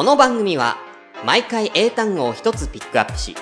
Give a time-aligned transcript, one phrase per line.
[0.00, 0.78] この番組は
[1.26, 3.36] 毎回英単語を一つピックアップし、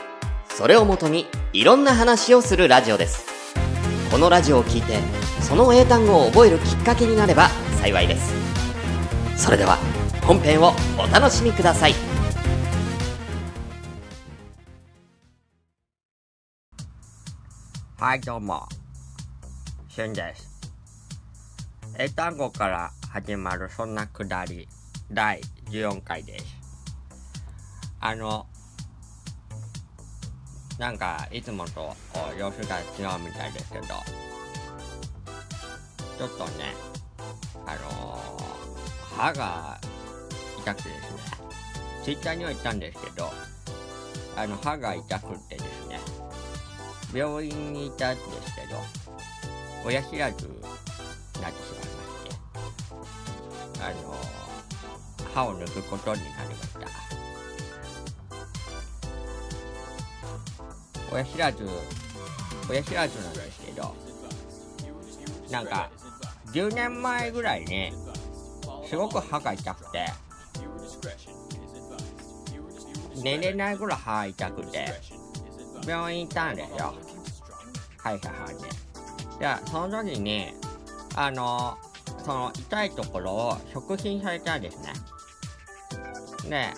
[0.49, 3.55] それをもとにいろんな話をするラジオです。
[4.11, 4.99] このラジオを聞いて、
[5.41, 7.49] その英単語を覚えるきっかけになれば
[7.81, 8.35] 幸いです。
[9.37, 9.77] それでは
[10.27, 11.95] 本編をお楽しみください。
[17.99, 18.69] はい、どうも。
[19.89, 20.61] しゅんです。
[21.97, 24.67] 英単語から始まるそんなくだり、
[25.13, 25.41] 第
[25.71, 26.45] 14回です。
[28.01, 28.47] あの、
[30.79, 31.95] なんか、いつもと
[32.39, 36.75] 様子が違うみたいですけど、ちょっとね、
[37.67, 38.49] あのー
[39.19, 39.81] 歯が
[40.61, 41.19] 痛くてですね、
[42.05, 43.29] ツイッターには言ったんですけど、
[44.37, 45.99] あの、歯が痛くてですね、
[47.13, 48.77] 病院にいたんですけど、
[49.85, 50.49] 親知らず
[55.39, 56.81] 歯を抜くことになりました。
[61.13, 61.65] 親知らず、
[62.69, 63.95] 親知らずなんですけど、
[65.51, 65.91] なんか、
[66.53, 67.93] 10年前ぐらいに、
[68.89, 70.07] すごく歯が痛くて、
[73.23, 74.87] 寝れないぐらい歯痛くて、
[75.87, 76.95] 病院行ったんですよ。
[77.99, 78.63] 歯医者さんに。
[79.39, 80.49] で、その時に、
[81.15, 81.79] あの、
[82.25, 84.93] その痛いところを触診されたんですね。
[86.49, 86.69] で、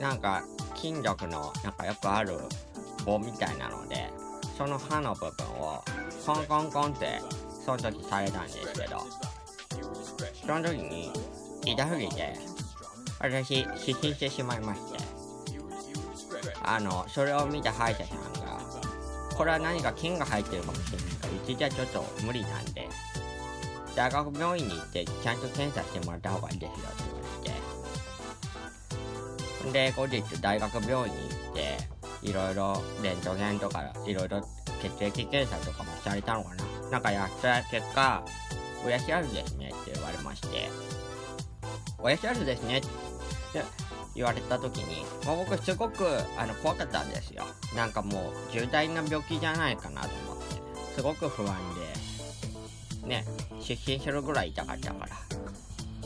[0.00, 0.42] なんか
[0.74, 2.38] 金属のなんかよくある
[3.04, 4.10] 棒みたいなので、
[4.56, 5.82] その歯の部分を
[6.24, 7.20] コンコンコンって
[7.64, 9.06] その時されたんですけど、
[10.46, 11.10] その時に
[11.64, 12.34] 痛すぎて、
[13.18, 14.98] 私失神してしまいまして、
[16.62, 18.60] あの、それを見た歯医者さんが、
[19.36, 22.88] これは何か菌が入ってるかもしれないから、うちじゃちょっと無理なんで、
[23.94, 27.05] 大学病院に行ってちゃんと検査してもらった方がいいですよって言われて、
[29.72, 31.76] で、後日大学病院に行って、
[32.22, 34.40] いろいろレントゲンとか、いろいろ
[34.82, 38.24] 血液検査とかもされたのかななんかやった結果、
[38.84, 40.68] 親知らずですねって言われまして、
[41.98, 42.88] 親知らずですねって
[44.14, 46.06] 言われた時に、もう僕すごく
[46.38, 47.44] あの怖かったんですよ。
[47.74, 50.44] なんかもう重大な病気じゃないかなと思って、
[50.94, 51.56] すごく不安
[53.02, 53.24] で、ね、
[53.60, 55.35] 失神するぐらい痛かったから、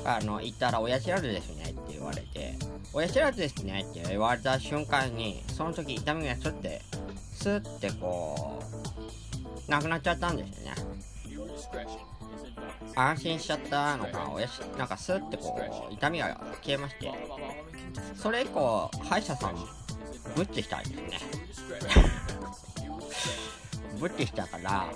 [0.04, 2.56] あの、行ったら親知らずですねって言われて、
[2.92, 6.82] 親知らずですねって言われた瞬間に、その時痛みがスッて、
[7.34, 8.62] スッてこ
[9.68, 10.74] う、なくなっちゃったんですよね。
[12.96, 16.28] 安心しちゃったのか、親し、なんかスッてこう、痛みが
[16.62, 17.12] 消えまして、
[18.16, 19.54] それ以降、歯医者さん、
[20.34, 21.20] ブッチしたんですね。
[24.00, 24.88] ブッチしたから、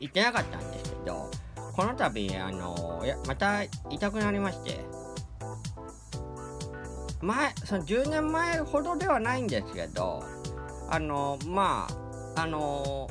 [0.00, 1.30] 行ってなかったんですけど、
[1.76, 4.80] この度、あの、や、また痛くなりまして、
[7.20, 10.24] 前、その10年前ほどではないんですけど、
[10.88, 11.86] あの、ま
[12.34, 13.06] あ、あの、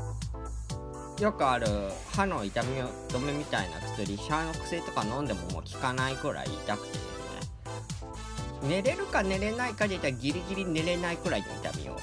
[1.19, 1.67] よくある
[2.11, 7.05] 歯の痛み止めみたいな薬、歯の薬とか飲んでももう効かないくらい痛くてです
[8.63, 11.97] ね、寝れるか寝れないかで言ったらギリギリ寝れないくらいの痛みを、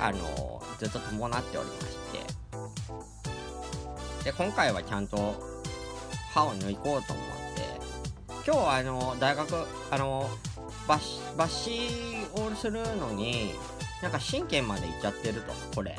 [0.00, 1.88] あの、ずっと伴っておりまし
[4.22, 5.53] て、で、今回はちゃんと
[6.34, 7.80] 歯を抜こうと思って、
[8.44, 9.54] 今日あの、大学、
[9.90, 10.28] あの、
[10.88, 10.98] 抜
[11.36, 13.54] 歯抜歯をするのに、
[14.02, 15.96] なんか神経までいっちゃってると、これ。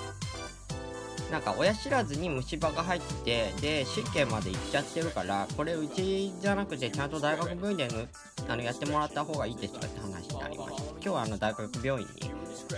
[1.31, 8.07] なんか親知らずに虫歯が入ってて、で、神経までいっちゃってるから、これうちじゃなくてちゃんと大学病院でぬ
[8.47, 12.13] あのやってもらった方がいいですかって話になりまして、今日はあの大学病院に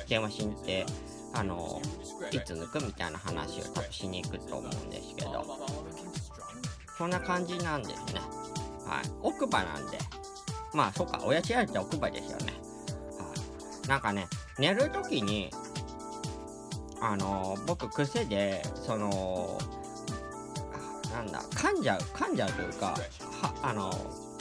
[0.07, 0.85] 電話しに行って、
[1.34, 1.81] あの、
[2.31, 5.45] いつ抜くみたいな話を多分しに行くと思うんですけど、
[6.97, 8.22] そんな感じなんですね。
[8.85, 9.09] はい。
[9.22, 9.97] 奥歯なんで。
[10.74, 12.53] まあ、そうか、親知らずって奥歯ですよね。
[13.18, 13.34] は
[13.85, 13.88] い。
[13.88, 14.28] なんかね、
[14.58, 15.52] 寝るときに、
[17.00, 19.59] あの僕癖でその
[21.13, 23.91] なんだ噛んじゃう噛んじゃうというかはあの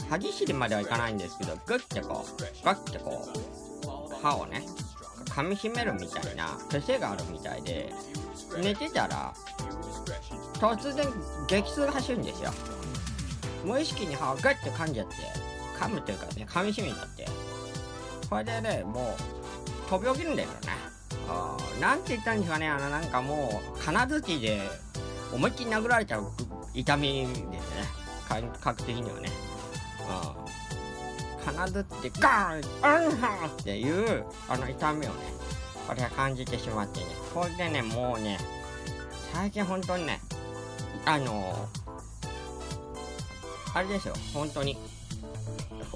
[0.09, 3.29] 歯ぎしりまではいかないんですけどグッてこうガッてこ
[3.85, 4.63] う歯をね
[5.27, 7.93] 噛みしめるみたいな癖があるみたいで
[8.63, 9.35] 寝てたら
[10.55, 11.07] 突然
[11.47, 12.51] 激痛が走るんですよ
[13.65, 15.15] 無意識に歯をガッて噛んじゃって
[15.79, 17.27] 噛むというかね噛みしめちゃって
[18.29, 20.55] これでねもう飛び起きるんだよね
[21.29, 24.61] あーなんて言ったんですかね、あの、なんかもう、金槌で
[25.33, 26.31] 思いっきり殴られちゃう
[26.75, 27.61] 痛みですね。
[28.29, 29.31] 感覚的にはね。
[31.39, 31.45] うん。
[31.45, 35.17] 金槌でガーン、うんはーっていう、あの痛みをね、
[35.89, 37.07] 私は感じてしまってね。
[37.35, 38.39] これでね、もうね、
[39.33, 40.16] 最近本当にね、
[41.07, 41.69] あの
[43.75, 44.77] あれですよ、本当に。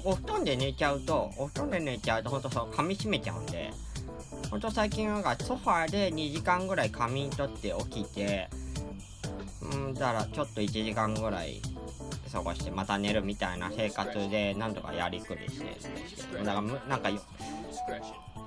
[0.03, 3.71] お布団で寝ちゃうとお布団で寝ちゃうとほんとそう噛みしめちゃうんで
[4.49, 8.49] ほんと最近なんかソファーで2時間ぐらい仮眠取って起きて
[9.61, 11.61] うんだからちょっと1時間ぐらい
[12.31, 15.81] 過ごしてまた寝るみたいな生活でなんとかやりくりしてるんで
[16.17, 17.09] すけどだからなんか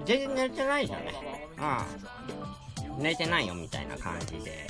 [0.04, 1.14] 全然寝てないですよね
[1.58, 2.63] うん
[2.98, 4.66] 寝てないよみたいな感じで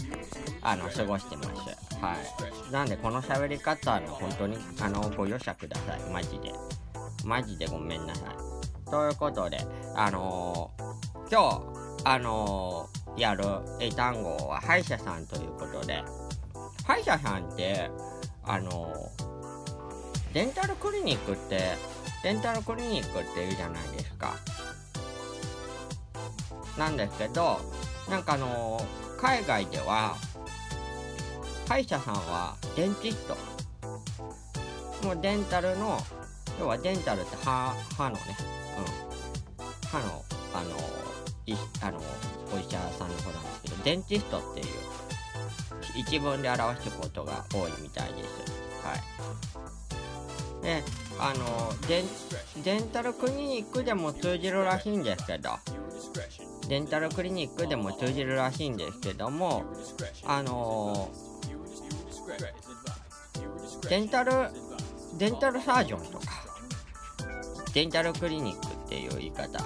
[0.63, 1.51] あの過ごしてます
[2.01, 2.17] は
[2.69, 2.73] い。
[2.73, 6.01] なんでこの喋り方は本当にあのご容赦ください。
[6.11, 6.53] マジで。
[7.25, 8.91] マジでごめんなさい。
[8.91, 9.59] ということで
[9.97, 11.73] あのー、今
[12.05, 13.45] 日あのー、やる
[13.81, 16.05] 英単語は歯医者さんということで
[16.87, 17.91] 歯医者さんって
[18.45, 18.93] あの
[20.35, 21.77] デンタルクリニックって
[22.23, 24.35] デンタルクリニックって言うじゃないですか。
[26.79, 27.61] なんですけど
[28.09, 28.81] なんかあの
[29.19, 30.17] 海外では
[31.69, 33.37] 歯医者さんはデンティスト
[35.07, 35.99] もうデンタルの
[36.61, 38.23] 要はデンタルって歯歯のね、
[38.79, 40.25] うん、歯の
[40.55, 40.77] あの
[41.47, 41.99] いあの
[42.55, 44.67] お医者さんの方なんですけどデンティストっていう
[45.97, 48.29] 一文で表すことが多いみたいです。
[48.83, 50.63] はい。
[50.63, 50.83] で、
[51.19, 52.05] あのデン、
[52.63, 55.51] デンタルクリニックでも通じるらしいんですけど、
[56.69, 59.65] デンタルクリニックでも通じるらしいんですけども、
[60.25, 61.11] あの
[63.89, 64.33] デンタル、
[65.19, 66.27] デンタルサージョンとか、
[67.75, 69.63] デンタルクリニックっていう言い方。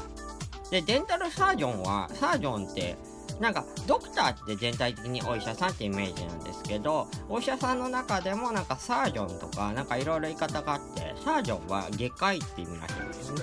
[0.70, 2.96] で、デンタルサージョンは、サージョンって
[3.40, 13.40] なんかドクターって全体的にお医者さんってイメージなんですけどお医者さんの中でもなんかサージョンとかなんかいろいろ言い方があってサージョンは外科医って意味らしいんですね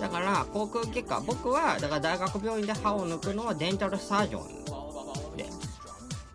[0.00, 5.50] だから口腔外科僕はだから大学病院で歯を抜くのはデンタルサージョンで。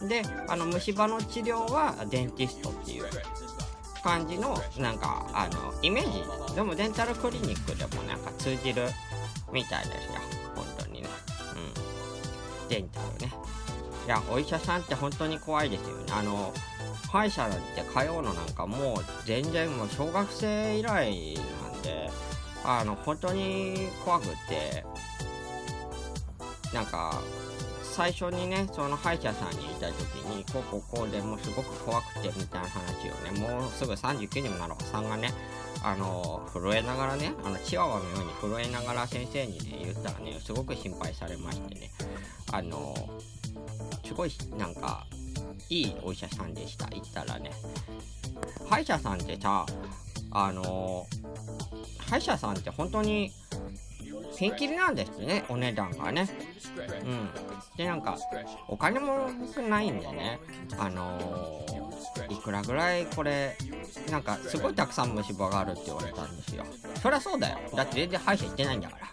[0.08, 3.06] であの虫歯の治療はデンティストっていう
[4.04, 6.56] 感じのなんかあのイメージ。
[6.56, 8.84] でもデンタルクリニックでもなんか通じる
[9.52, 10.14] みたいですよ。
[10.56, 11.10] 本当にね。
[12.70, 13.34] デンタルね。
[14.06, 16.06] いや、お医者さんって本当に怖いですよね。
[16.12, 16.54] あの、
[17.12, 21.40] 歯医者なんて通うのなんかもう全然もう小学生以来
[21.72, 22.12] なんで、
[22.66, 24.84] あの、本当に怖くって、
[26.74, 27.22] なんか、
[27.96, 35.32] 最初にね、その歯医者さんにいた時に、こうこうこうでもうすごく怖くてみたいな話をね、もうすぐ39にもなるおさんがね、
[35.82, 41.92] あの、震えながらね、あの、チワワのように震えながら先生にね、言ったらね、すごく心配されましてね、
[42.52, 42.94] あの、
[44.04, 45.06] すごい、なんか、
[45.70, 46.86] いいお医者さんでした。
[46.88, 47.52] 行ったらね。
[48.70, 49.66] 歯医者さんってさ、
[50.32, 51.08] あの、
[52.10, 53.31] 歯医者さんって本当に、
[54.38, 56.28] ピンキリなんですね、お値段がね。
[57.04, 57.30] うん。
[57.78, 58.18] で、なんか、
[58.68, 60.40] お金も僕ないんでね、
[60.78, 63.56] あのー、いくらぐらいこれ、
[64.12, 66.66] なんか、すごいたくさん虫歯があるって言われたんですよ。
[67.02, 67.60] そりゃそうだよ。
[67.75, 69.06] だって全然歯医者行ってないんだから。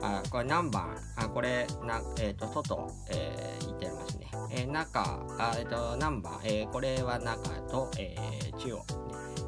[0.00, 0.96] あ、これ何番？
[1.16, 4.30] あ、これ、な、えっ、ー、と、外、えー、行ってますね。
[4.50, 5.00] えー、中、
[5.38, 6.38] あ、えっ、ー、と、何番？
[6.44, 8.84] えー、これは中と、えー、中央、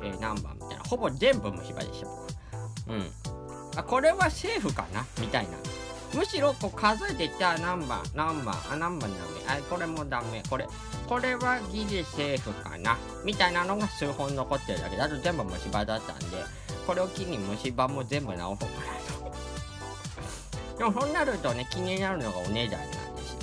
[0.03, 0.55] えー、何番？
[0.55, 0.85] みたいな。
[0.85, 2.40] ほぼ全部虫歯でした、僕。
[2.91, 3.79] うん。
[3.79, 5.07] あ、これはセーフかな？
[5.21, 5.53] みたいな。
[6.13, 9.19] むしろこう数えていったら何番何番あ何番ダ
[9.55, 10.43] メあこれもダメ。
[10.51, 10.67] これ
[11.09, 12.99] これはギリセーフかな？
[13.25, 14.97] みたいなのが数本残ってるだけ。
[14.97, 16.45] だと全部虫歯だったんで
[16.85, 18.83] これを機に虫歯も全部直そうかな
[20.75, 20.79] と。
[20.79, 23.39] でもそうなるとね気になるのがお値段なんですよ。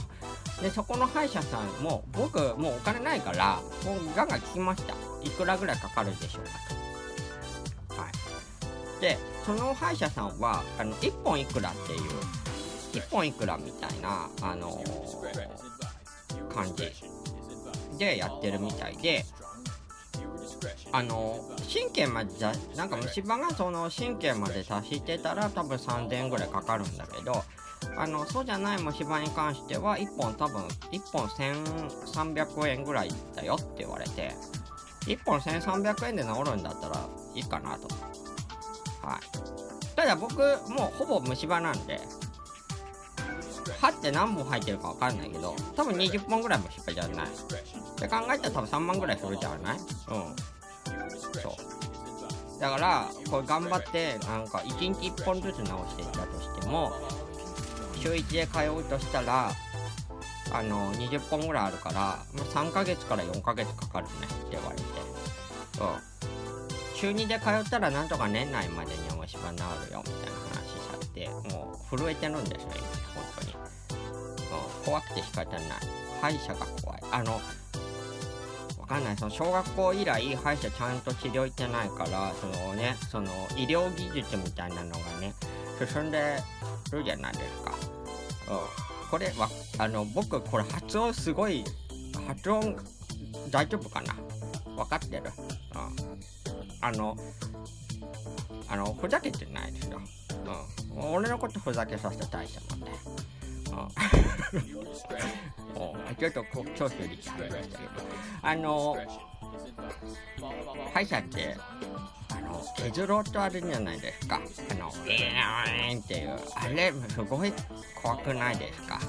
[0.63, 4.93] でそこの歯医者さんも僕もうお金ないからもうガンガン聞きました。
[5.23, 6.86] いくらぐらいかかるでしょうかと。
[8.99, 12.01] でその歯医者さんはあの1本いくらっていう
[12.93, 16.91] 1本いくらみたいな、あのー、感じ
[17.97, 19.25] でやってるみたいで、
[20.91, 21.39] あの、
[21.71, 22.31] 神経まで
[22.75, 27.43] なんか虫歯がその神経まで達してたら多分3000円ぐらいかかるんだけど、
[27.95, 34.31] あの、そうじゃない虫歯に関しては1本多分、1本1300円ぐらいだよって言われて、
[35.05, 37.87] 1本1300円で治るんだったらいいかなと。
[39.07, 39.95] はい。
[39.95, 40.37] ただ僕、
[40.69, 41.99] もうほぼ虫歯なんで、
[43.81, 47.27] 歯って何本入ってるか分かんないけど、多分20本ぐらい虫歯じゃない。
[47.27, 47.29] っ
[47.95, 49.77] て考えたら多分3万ぐらいするじゃない？
[49.77, 49.81] うん。
[51.41, 52.59] そう。
[52.59, 56.91] だから、これ頑張って、なんか1日1本ずつ直していったとしても、
[58.01, 59.51] 週1で通うとしたら、
[60.53, 64.83] あの、20本ぐらいあるから、ま3ヶ月から4ヶ月かかるねって言われて。
[65.81, 66.16] うん。
[66.99, 72.81] 週2で通ったらなんとか年内までには虫歯治るよみたいな話しちゃってもう震えてるんですよ今
[73.13, 75.61] 本当に、うん、怖くて仕方ない。
[76.19, 77.03] 歯医者が怖い。
[77.11, 77.39] あの
[78.79, 79.17] わかんない。
[79.17, 85.35] その小学校以来歯医者ちゃんと治療行ってないからそのねその医療技術みたいなのがね
[85.87, 86.37] 進んで
[86.91, 87.75] るじゃないですか、
[88.49, 91.63] うん、これはあの僕これ発音すごい
[92.27, 92.75] 発音
[93.51, 94.15] 大丈夫かな？
[94.75, 95.23] 分かってる、
[96.81, 97.17] あの
[98.69, 99.99] あのふざけてないですよ、
[100.95, 102.85] うん、俺のことふざけさせた大したもん。
[102.85, 102.91] ね
[105.75, 107.91] うん、ちょっとこ長州力ありましたけど
[108.41, 108.97] あの
[110.93, 111.55] 歯医者って
[112.31, 114.41] あの削ろうとあるんじゃないですか。
[114.71, 115.95] あの「えー。
[115.95, 116.39] ん」っていう。
[116.55, 117.53] あれすごい
[118.01, 118.99] 怖くないですか？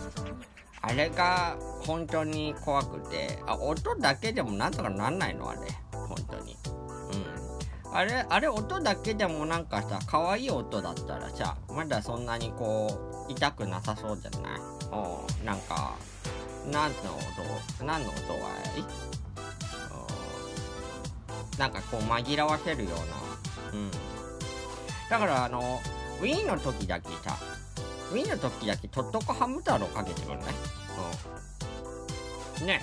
[0.82, 1.56] あれが
[1.86, 3.38] 本当に怖くて。
[3.46, 5.48] あ音だけでもなんとかなんないの？
[5.48, 5.60] あれ。
[5.92, 6.54] 本当に。
[6.66, 6.67] うん
[7.92, 14.60] あれあれ音だけでもなんかさ可愛い音だったらさまだそんなにこう痛くなさそうじゃない？
[14.92, 15.94] おなんか
[16.70, 16.98] 何の
[17.78, 17.84] 音？
[17.84, 18.40] 何の音は
[18.76, 18.84] い
[21.58, 22.92] なんかこう紛らわせるよう
[23.72, 23.78] な。
[23.80, 23.90] うん。
[25.10, 25.80] だからあの
[26.20, 27.36] ウィーンの時だけさ
[28.12, 30.44] ウィーンの時だけとっとこハム太郎かけてくるね
[32.60, 32.66] うん。
[32.66, 32.80] ね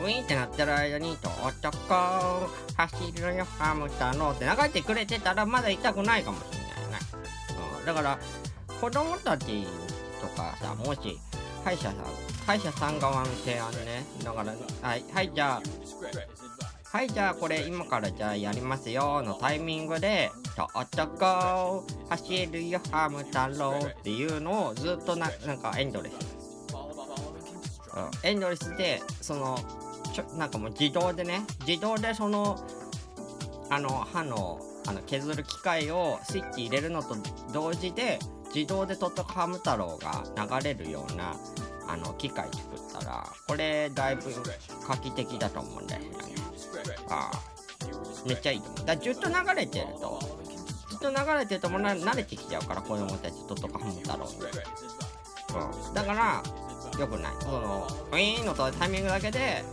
[0.00, 6.98] ウィンってなってる間に、とおっとこ走るよ、ハム太郎って流れてくれてたらまだ痛くないかもしれないね。
[7.80, 8.18] うん、だから、
[8.80, 9.66] 子供たち
[10.20, 11.18] とかさ、もし、
[11.64, 11.94] 歯医者さん、
[12.46, 14.04] 歯医者さん側の提案ね。
[14.22, 15.62] だから、はい、はい、じゃあ、
[16.96, 26.14] はいじゃあこれ今からじゃあやりますよのタイミングで「とおっとこ走るよハム太郎」っていうのをずっとななんかエンドレス、
[26.72, 29.58] うん、エンドレスでその
[30.36, 32.58] なんかもう自動でね自動でその
[33.70, 37.16] あの歯のあの削る機械をスイッチ入れるのと
[37.52, 38.18] 同時で
[38.54, 40.24] 自動でとっとこハム太郎が
[40.60, 41.34] 流れるような
[41.88, 42.60] あの機械作
[42.98, 44.22] ったらこれだいぶ
[44.88, 46.08] 画期的だと思うんだよね。
[47.08, 47.30] あ
[48.26, 48.86] めっちゃいいと思う。
[48.86, 50.20] だずっと流れてると
[50.90, 56.42] ずっと流れてるともう慣れてきちゃうから子供たちととかハム太郎、うん、だから
[56.98, 57.32] よくない。
[57.40, 59.64] そのウィーンのタイミングだけで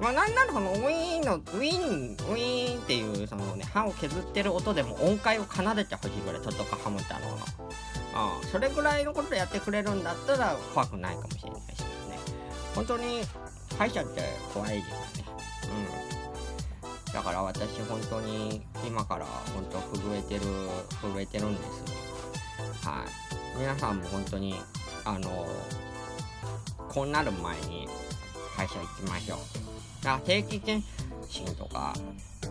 [0.00, 12.18] まあなんならそのウィーンのウィンウィーンっていうそのね歯を削ってる音でも音階を奏でてほしいぐらいととかハム太郎の、うん、それぐらいのことやってくれるんだったら怖くないかもしれないしね。
[12.76, 13.22] 本当に
[13.76, 14.22] 歯医者って
[14.54, 15.30] 怖いですよね。
[17.06, 17.12] うん。
[17.12, 20.42] だから私本当に今から本当震えてる
[21.02, 21.78] 震えてるんです
[22.84, 22.90] よ。
[22.90, 23.58] はい。
[23.58, 24.54] 皆さんも本当に
[25.04, 25.48] あの
[26.88, 27.88] こうなる前に
[28.58, 29.38] 会社行きましょう。
[30.04, 30.84] だから定期検
[31.28, 31.94] 診とか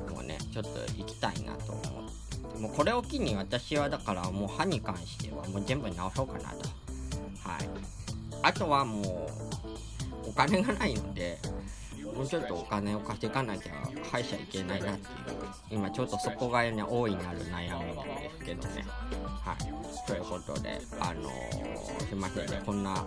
[0.10, 6.70] もねちょっと行きたいなと思ってもうこれを機に私はだからもう歯に関してはもう全部直そうかなと。
[7.48, 7.70] はい。
[8.42, 9.28] あとはも
[10.26, 11.40] うお金がないので
[12.18, 13.74] もうちょっとお金を貸していかなきゃ
[14.12, 15.08] 歯医者行けないなっていう
[15.70, 18.86] 今ちょっとそこがね大いなる悩みなんですけどね。
[19.46, 20.08] はい。
[20.08, 23.06] ということであのー、すいませんねこんな、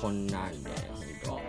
[0.00, 0.70] こんなんで
[1.26, 1.42] ほんと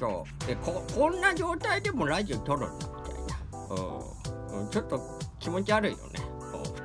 [0.00, 5.00] 今日でここんな状態でもラジオ撮るんだみたいな、うん、ちょっと
[5.38, 6.20] 気持ち悪いよね。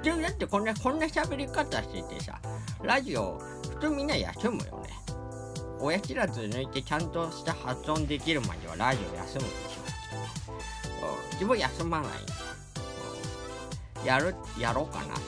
[0.04, 2.40] 普通だってこんなこんな喋り方しててさ
[2.84, 3.40] ラジオ
[3.80, 4.85] 普通みんな休むよね。
[5.79, 9.86] 親知らず抜いてちゃんとした発音できるまではラジオ休むでしょ。
[11.34, 12.12] 自分休まない。
[14.05, 15.22] やる、やろうかなと思っ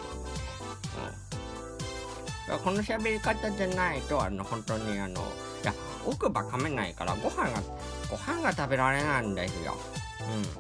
[2.58, 2.63] て。
[2.63, 5.22] この喋り方じゃないと、あの、本当にあの、
[5.63, 5.74] いや、
[6.06, 7.62] 奥歯噛めないから、ご飯が、
[8.10, 9.75] ご飯が食べられないんですよ。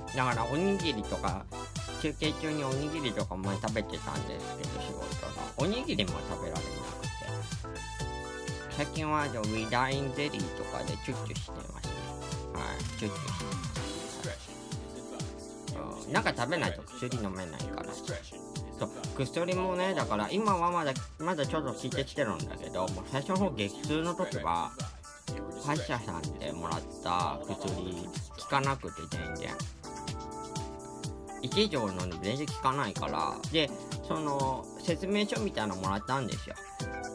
[0.07, 0.15] うん。
[0.15, 1.45] だから、おにぎりとか、
[2.01, 5.37] 休憩中におにぎりとか前食べてたんですけど、仕事の。
[5.57, 6.96] おにぎりも食べられなくて。
[8.77, 11.93] 最近はウィダインゼリーとかでチュッチュしてますね。
[12.53, 13.39] はい、チュッチュし
[15.71, 16.09] てます。
[16.11, 17.91] なんか食べないと薬飲めないから。
[17.91, 24.69] そう薬もね、だから今はまだ、まだちょっと効いてきてるんだけど、もう最初の激痛の時は、
[25.65, 28.07] 歯医者さんでもらった薬
[28.39, 29.55] 効かなくて全然。
[31.41, 33.71] 1以上飲んで全然効かないから、で、
[34.07, 36.55] その説明書みたいなのもらったんですよ。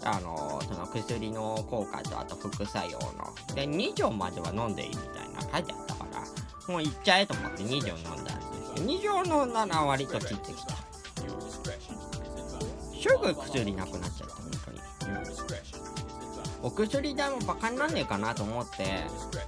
[0.04, 3.32] あのその薬の効果とあと副作用の。
[3.54, 8.86] で2錠までは飲んでいいみたいな書いてあったからもういっちゃえと思って2錠飲んだんですよ。
[8.86, 10.76] 2錠飲んだら割と効いてきた。
[13.02, 14.80] すぐ薬なくなっちゃった本当に、
[16.62, 19.02] お薬代もバカになんねえかなと思って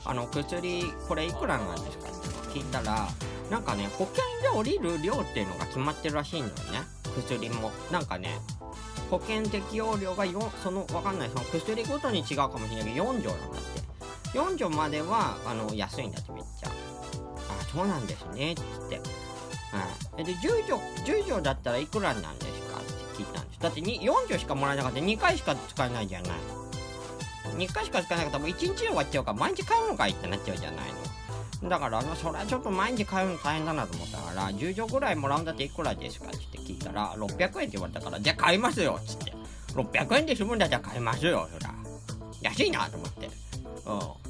[0.05, 3.09] あの薬これいくらなんですかって聞いたら
[3.51, 6.83] なんかね保険で降りる量っていうのが決まってるらしいのよね。
[7.15, 7.71] 薬も。
[7.93, 8.41] なんかね
[9.15, 13.61] 保険適用量が4そのわかんないその薬ごとに違うかもしれないけど4錠なんだっ
[14.33, 14.37] て。
[14.37, 16.69] 4畳まではあの安いんだってめっちゃ。
[16.69, 16.73] あ
[17.73, 19.01] そうなんですねっつって、
[20.19, 23.61] うん、で10畳10畳だったらいくらなんですかって聞いたんです。
[23.61, 26.31] だって4畳しかもらえなかった2回しか使えないじゃない。
[27.57, 31.14] 2回しか使えなかったらもう1日で終わっちゃうから毎日買うのかいってなっちゃうじゃないの。
[31.69, 39.33] だからそれはちょっと毎日買うの大変だなと思ったから10錠ぐらいもらうんだっていくらですかって聞いたら600円って言われたからじゃあ買いますよっつって。
[39.75, 41.75] 600円で済むんだったら買いますよそら。
[42.43, 43.27] 安いなと思って。
[43.87, 44.24] うん。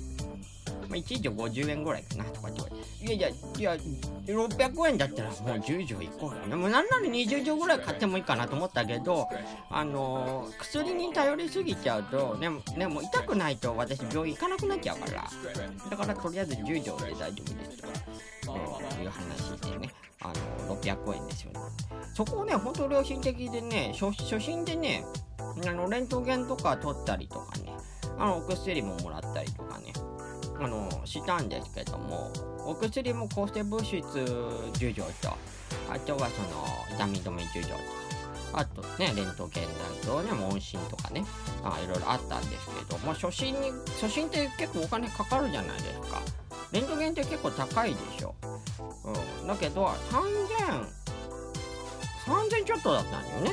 [0.95, 3.83] まあ、1畳50円ぐらいかなとかって言われていやいやいや
[4.27, 6.47] 600円だったらもう10錠いこうよ。
[6.47, 9.29] ねもなんなら20錠ぐらい買ってもいいかなと思ったけど
[9.71, 15.31] あのー薬に頼りすぎちゃうとねねも痛くないと私病院行かなくなっちゃうから
[15.91, 17.83] だからとりあえず10錠で大丈夫です
[18.47, 20.29] と、うん、いう話でねあ
[20.69, 21.61] の600円ですよね。
[22.15, 25.05] そこをね本当良心的でね初初心でね
[25.67, 27.73] あのレントゲンとか取ったりとかね
[28.19, 29.64] あのお薬ももらったりと
[30.61, 32.31] あのしたんですけども
[32.67, 35.37] お薬も抗生物質10錠と
[35.91, 37.75] あとはその痛み止め10錠と
[38.53, 39.71] あとねレントゲンな
[40.07, 41.25] どね問診とかね
[41.63, 46.21] あいろいろあったんですけども初診に初診って結構お金かかるじゃないですか。
[46.73, 48.35] レントゲンって結構高いでしょ、
[49.41, 50.85] うん、だけど3000
[52.27, 53.53] 3000ちょっとだったんだよね。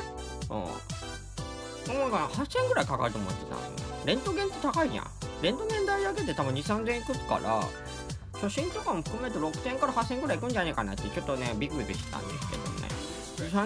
[0.49, 2.09] うん。
[2.09, 3.61] だか8000ぐらいかかると思ってたの
[4.05, 5.05] レントゲンって高いじゃん。
[5.41, 7.61] レントゲン代だけで多分2、3000円いくから、
[8.33, 12.91] 初診とかも含めて6000から8000ぐらいいくんじゃねえかなってちょっとね、ビクビクしたんですけどね。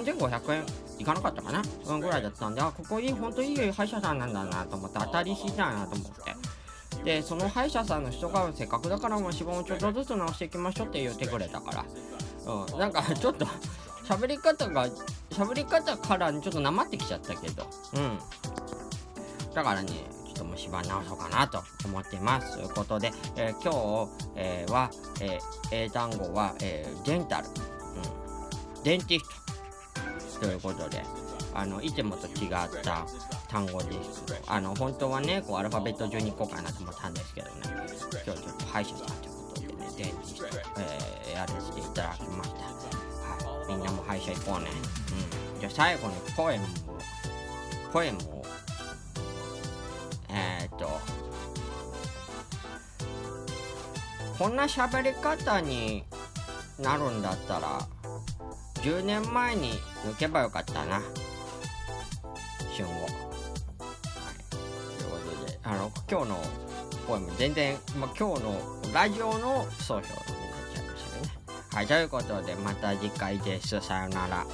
[0.06, 0.66] 3500円
[1.00, 1.62] いかなかったかな？
[1.88, 7.04] うんぐらいだったんで、あ、ここいい、ほんといい歯医者さんなんだなと思って、当たりしだなと思って。
[7.04, 11.86] で、その歯医者さんの人がせっかくだからもう脂肪をちょっとずつ直していきましょうって言ってくれたから。
[12.54, 13.46] うん、なんか ちょっと、
[14.08, 14.88] 喋り方が、
[15.32, 18.20] 喋り方からちょっとなまってきちゃったけど、うん。
[19.54, 19.92] だからね、
[20.36, 22.56] ちょっと虫歯直そうかなと思ってます。
[22.58, 23.72] ということで、えー今
[24.06, 29.20] 日、えーは、えー英単語は、えーデンタル、うん、デンティ
[30.20, 31.02] ストということで、
[31.54, 32.50] あの、いつもと違っ
[32.84, 33.06] た
[33.48, 34.26] 単語です。
[34.48, 40.46] あの、本当はね、こう、アルファベット順に行こうかなと思ったんですけどね、今日ちょっと歯医者さんということでね、デンティスト、
[41.30, 42.58] えやらせていただきました。
[42.66, 44.70] はい、みんなも歯医者行こうね。
[45.54, 45.60] うん。
[45.62, 46.68] じゃあ最後にポエムを、
[47.94, 48.35] ポエムを、
[54.38, 56.04] こんな喋り方に
[56.78, 57.80] なるんだったら、
[58.84, 59.72] 10年前に
[60.06, 61.02] 抜けばよかったな。
[62.74, 62.90] 旬を。
[62.90, 63.10] はい。
[65.00, 66.44] ということで、あの、今日の
[67.08, 68.62] ポエム、全然、ま、今日の
[68.94, 70.16] ラジオの総評になっ
[70.74, 71.34] ちゃいましたね。
[71.72, 73.80] はい、ということで、また次回です。
[73.80, 74.46] さよなら。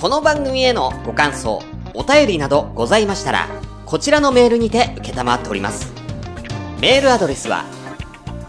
[0.00, 1.60] この番組へのご感想、
[1.98, 3.48] お便りなどございましたら、
[3.84, 5.92] こちらのメールにて受っております。
[6.80, 7.64] メールアドレスは、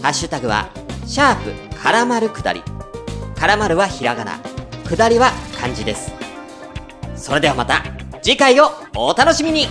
[0.00, 0.70] ハッシュタグは、
[1.04, 2.62] シャープ、からまるくだり。
[3.38, 4.45] からまるはひらがな。
[4.88, 6.12] 下りは漢字です。
[7.16, 7.82] それではまた、
[8.22, 9.66] 次回をお楽しみに